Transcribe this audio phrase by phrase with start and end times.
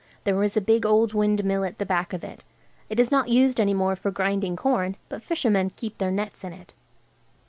[0.23, 2.43] There is a big old windmill at the back of it.
[2.89, 6.53] It is not used any more for grinding corn, but fishermen keep their nets in
[6.53, 6.73] it.